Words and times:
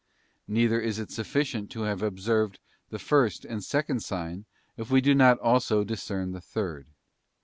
4_ 0.47 0.53
Neither 0.55 0.79
is 0.81 0.97
it 0.97 1.11
sufficient 1.11 1.69
to 1.69 1.81
have 1.83 2.01
observed 2.01 2.57
the 2.89 2.97
first 2.97 3.45
and 3.45 3.63
second 3.63 4.01
sign 4.01 4.45
if 4.75 4.89
we 4.89 4.99
do 4.99 5.13
not 5.13 5.37
also 5.37 5.83
discern 5.83 6.31
the 6.31 6.41
third. 6.41 6.87